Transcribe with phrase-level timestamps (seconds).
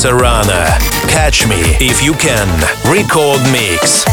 [0.00, 0.78] Sarana.
[1.08, 2.48] Catch me if you can.
[2.90, 4.04] Record mix.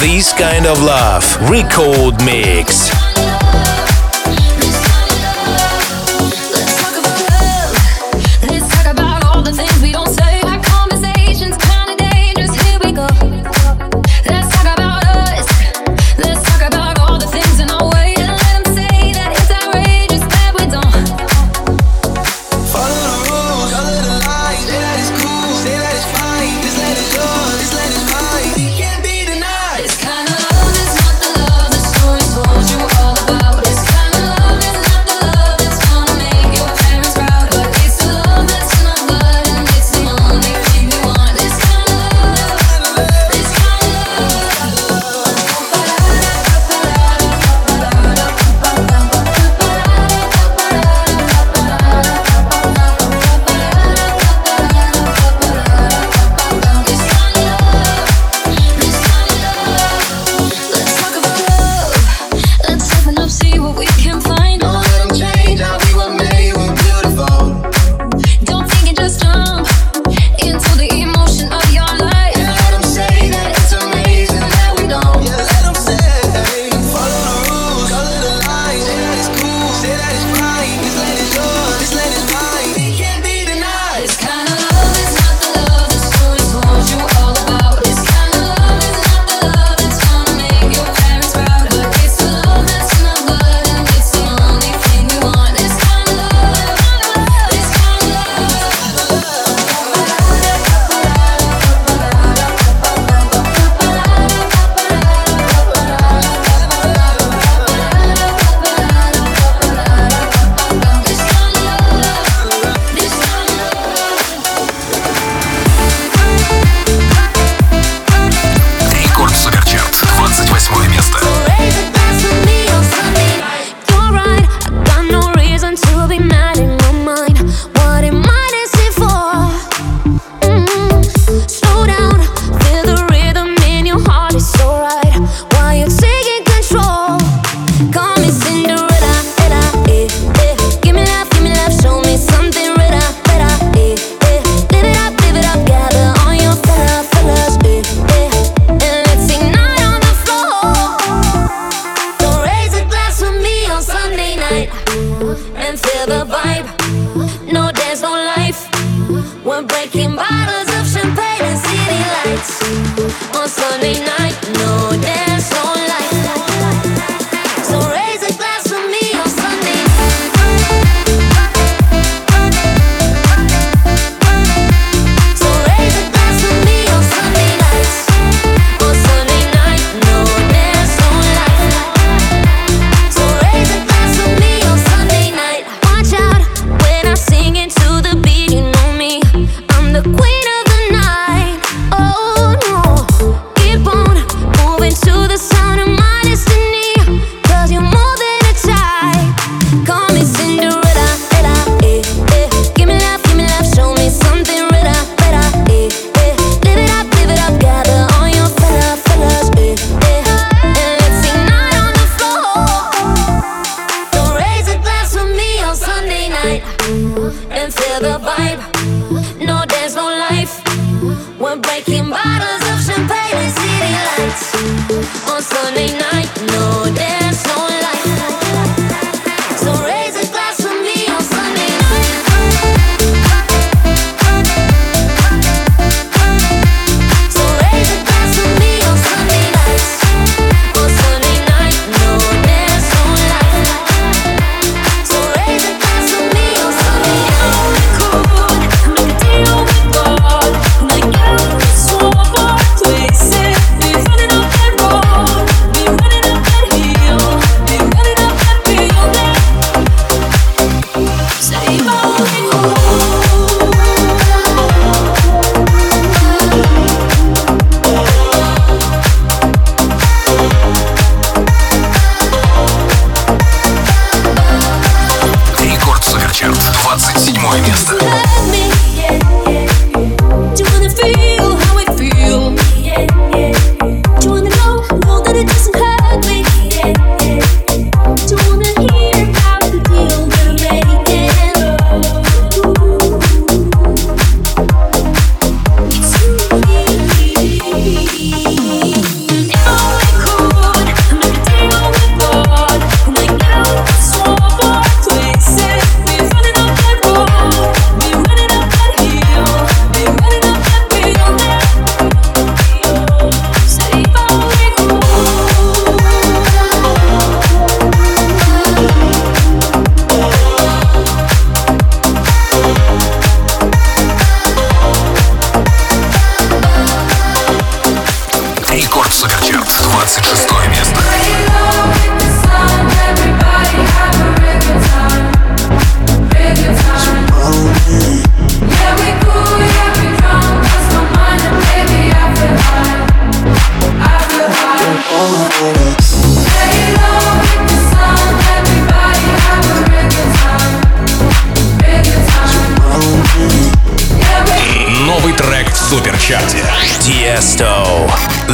[0.00, 1.24] This kind of love.
[1.50, 3.03] Record mix.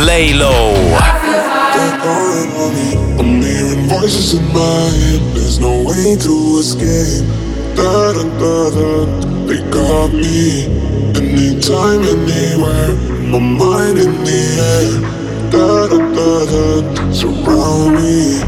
[0.07, 0.73] Lay low.
[3.87, 5.21] Voices in my head.
[5.35, 7.27] There's no way to escape.
[7.77, 9.05] Da da da da.
[9.47, 10.65] They got me.
[11.17, 12.95] Anytime, anywhere.
[13.31, 14.41] My mind in the
[14.73, 15.20] air
[15.51, 15.99] da da
[16.51, 18.41] da surround me.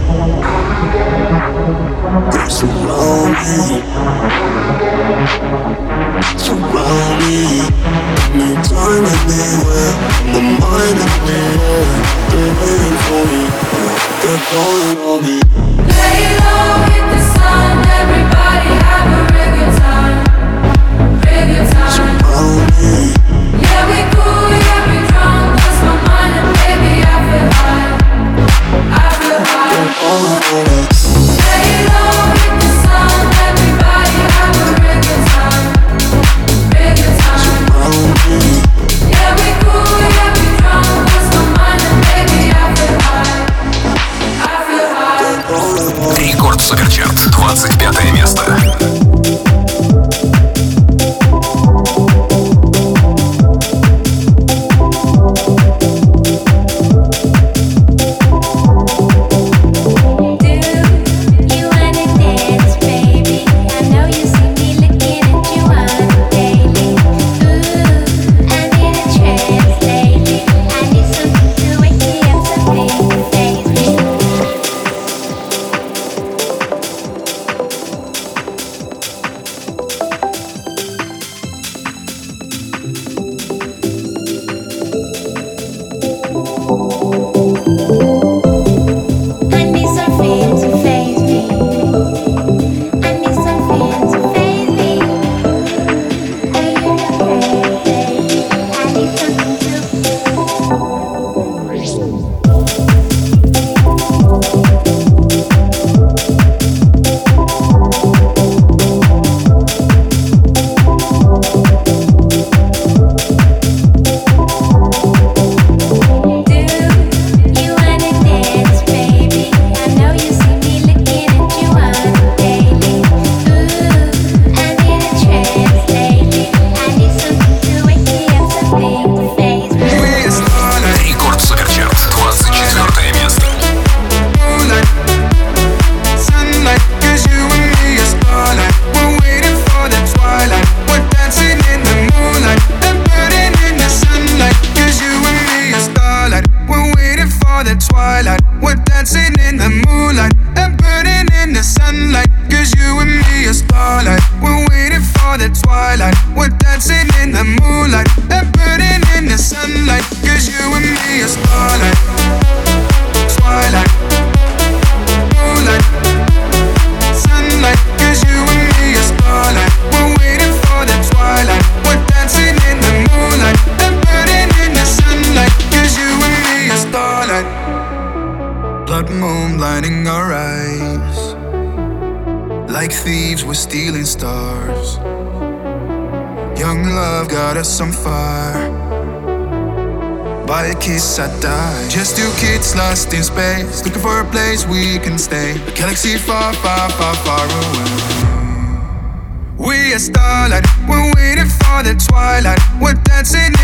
[2.30, 3.92] They surround me.
[9.32, 9.92] Anywhere.
[10.60, 11.00] Mind.
[12.30, 13.42] They're waiting for me.
[14.22, 15.36] They're calling on me.
[15.88, 17.74] Lay low in the sun.
[18.00, 20.18] Everybody have a real good time.
[21.24, 21.92] Real good time.
[21.92, 23.21] Surround me.
[30.12, 31.11] all night.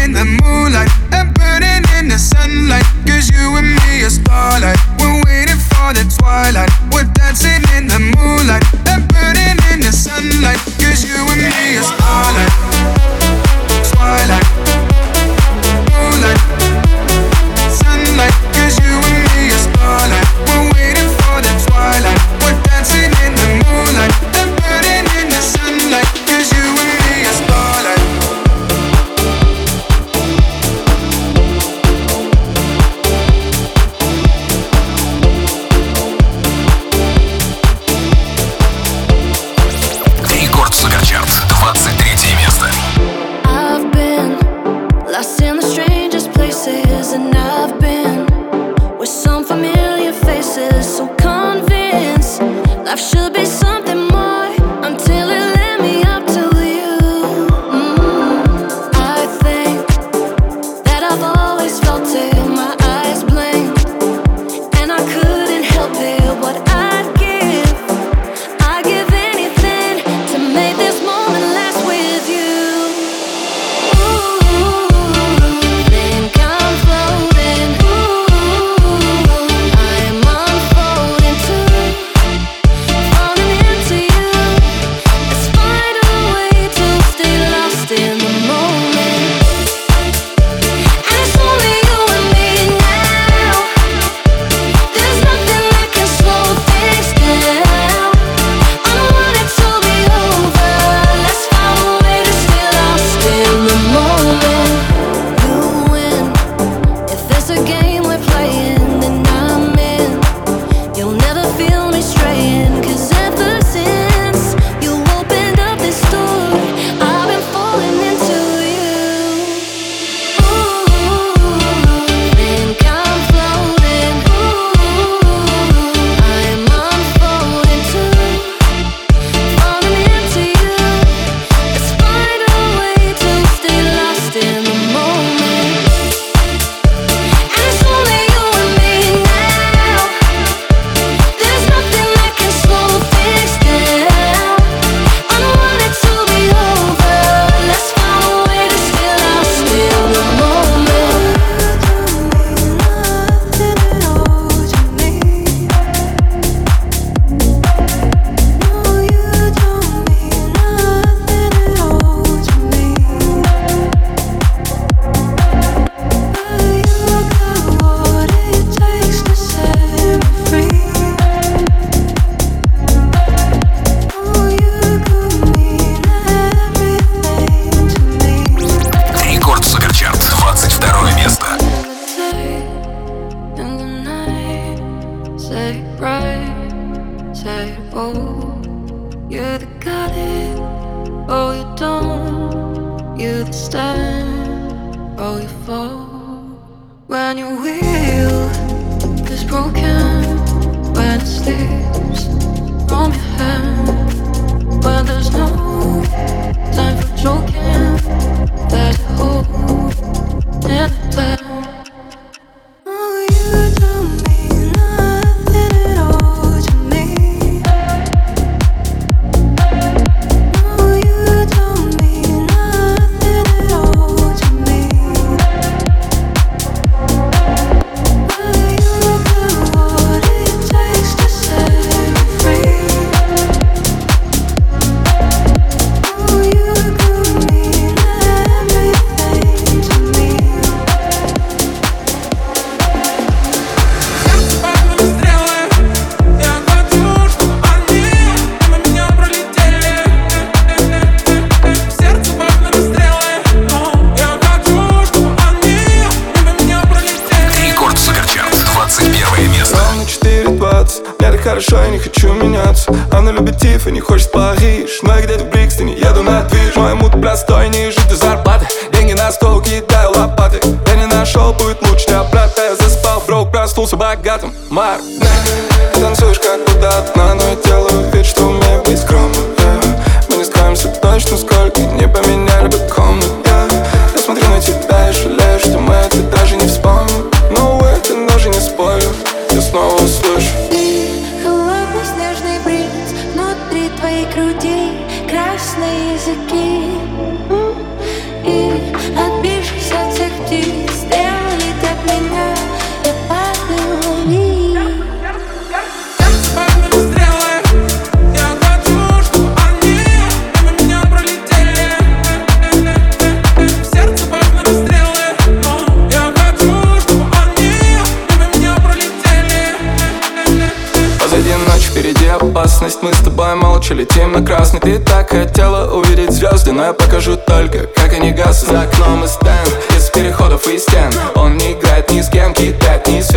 [0.09, 0.88] in the moonlight.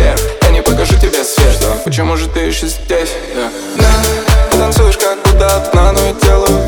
[0.02, 3.10] вверх Я не покажу тебе свет, почему же ты еще здесь?
[3.34, 3.50] Yeah.
[4.52, 6.61] Танцуешь как будто одна, но я делаю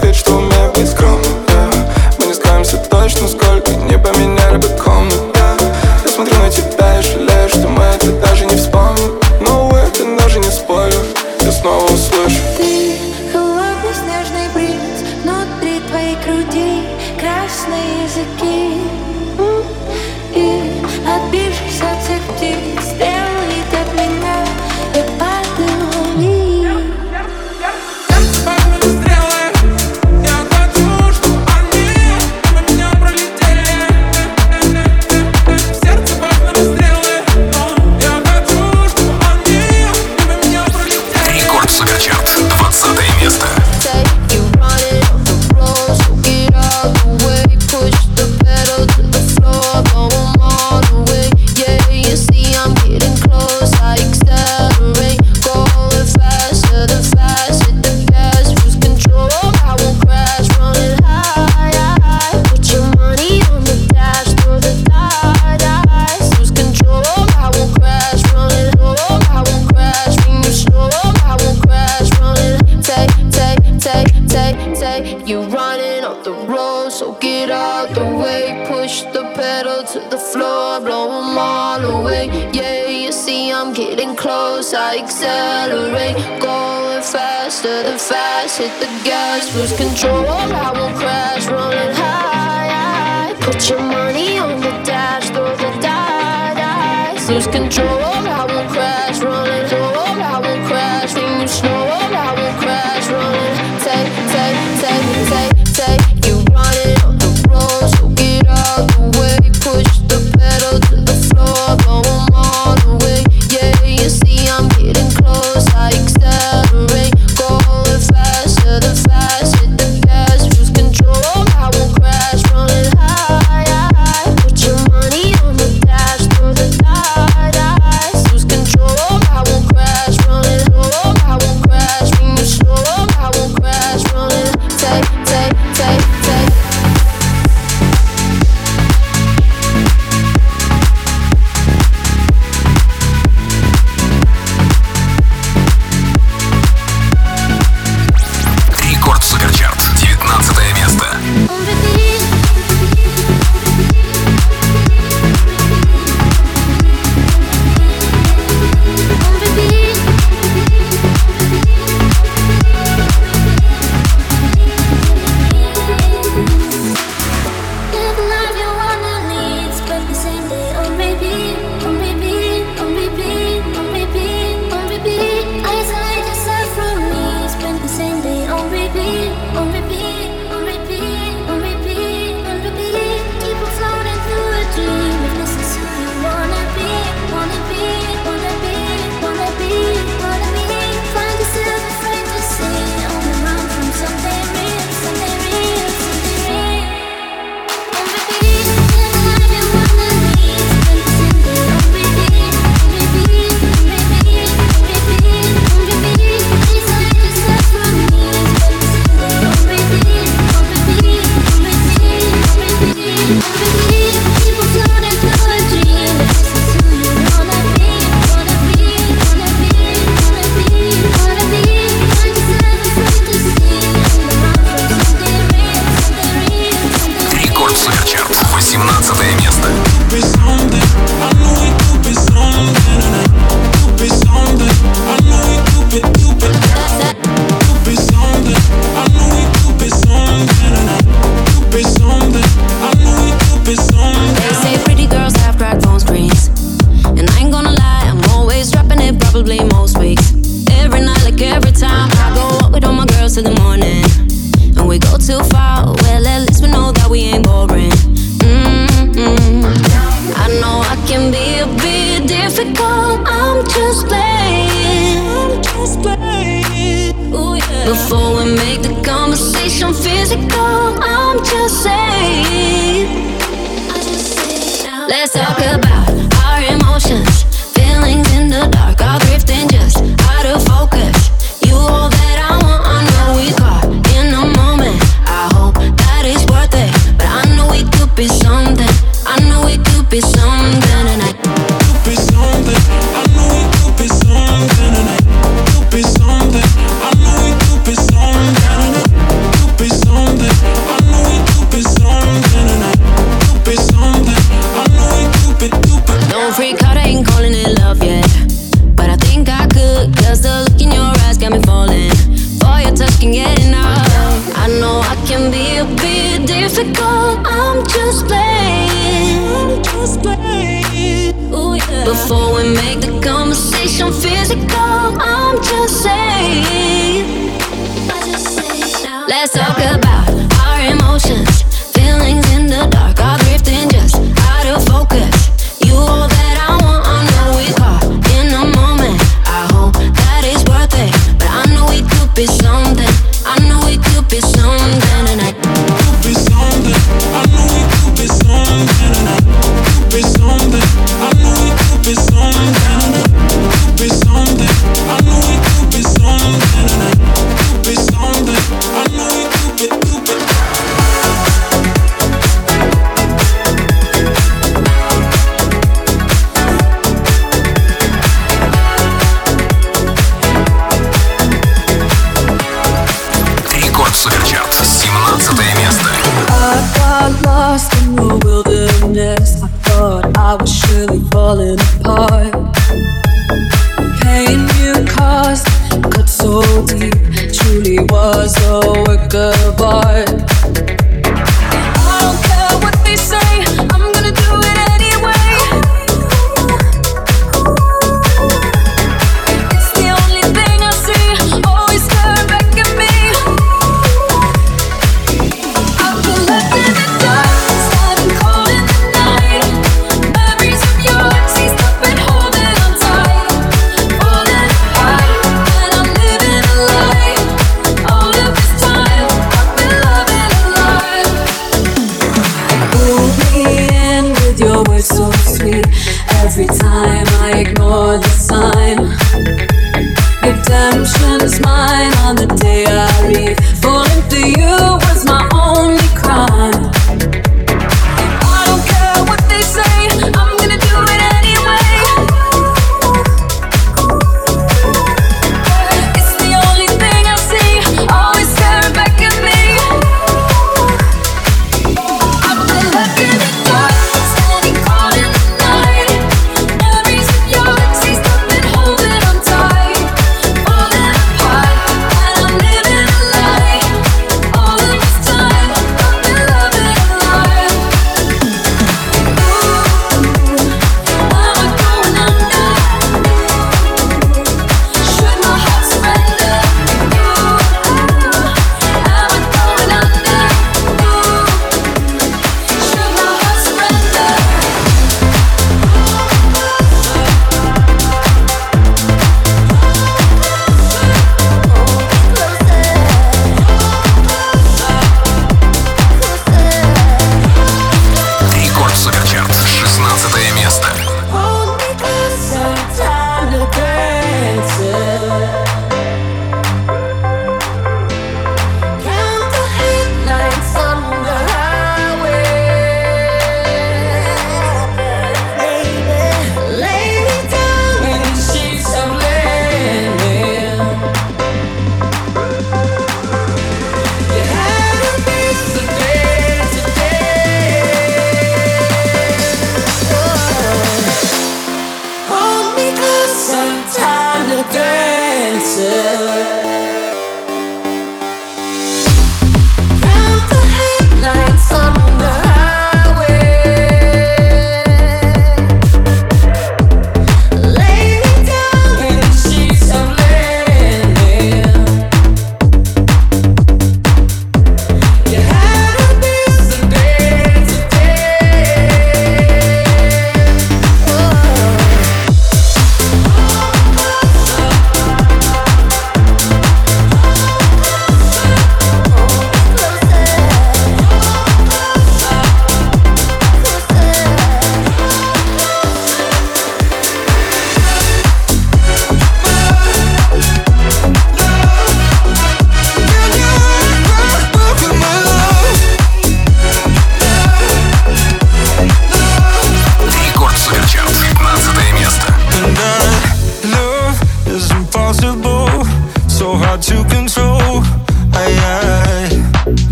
[329.34, 330.13] Let's talk about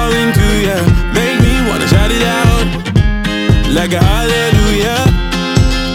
[0.00, 0.78] fall into you.
[1.12, 2.66] Make me wanna shout it out
[3.78, 5.00] like a hallelujah.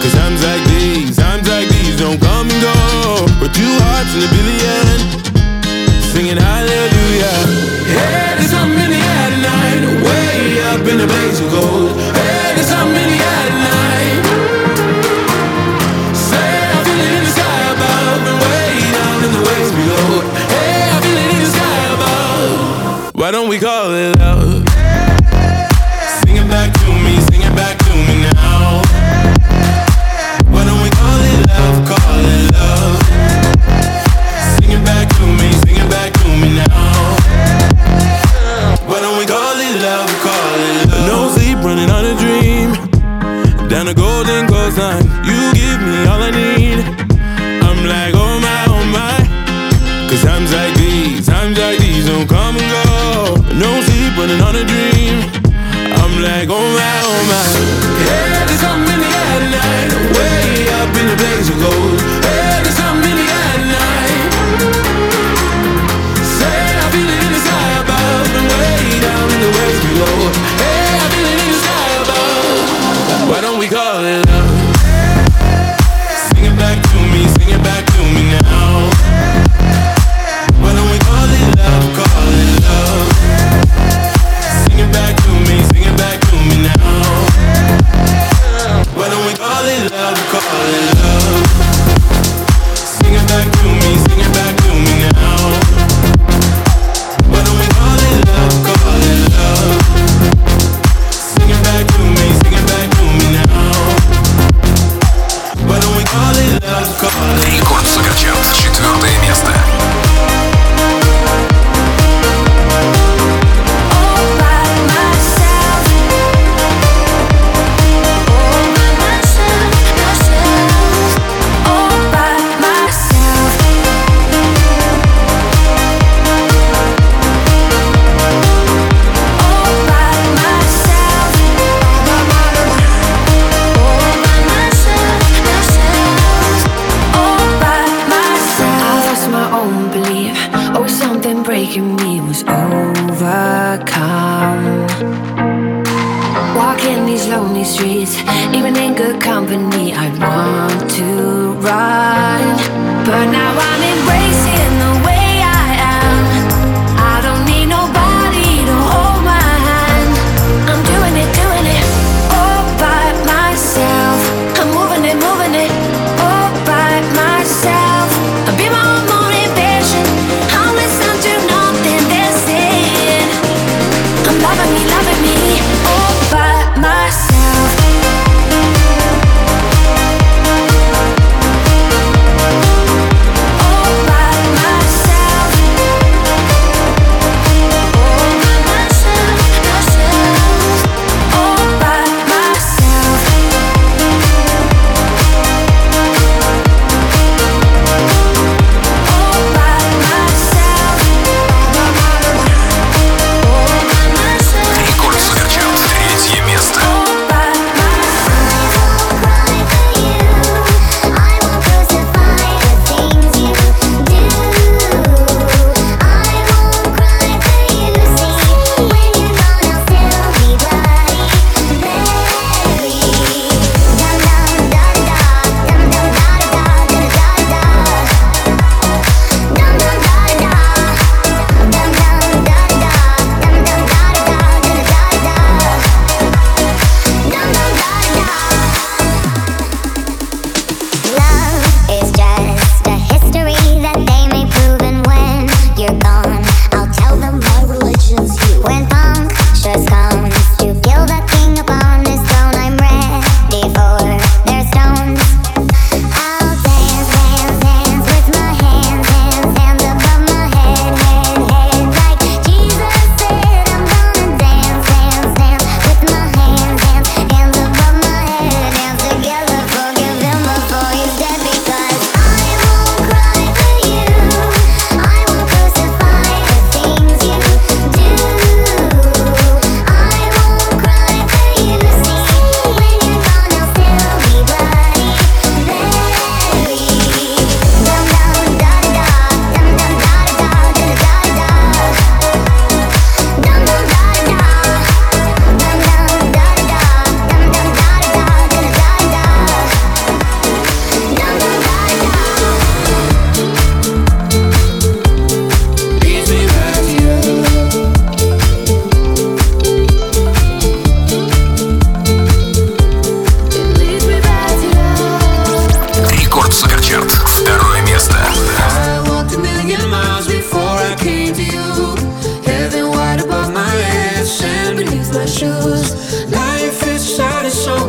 [0.02, 2.78] Cause times like these, times like these don't come and go.
[3.40, 4.86] We're two hearts in a billion,
[6.14, 7.38] singing hallelujah.
[7.98, 10.38] Hey, there's something in the air tonight, way
[10.72, 11.92] up in the blaze of gold.
[12.20, 13.25] Hey, there's something in the
[23.26, 24.35] Why don't we call it love?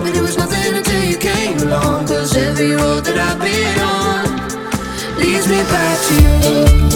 [0.06, 2.06] but it was nothing until you came along.
[2.06, 6.95] Cause every road that I've been on leads me back to you.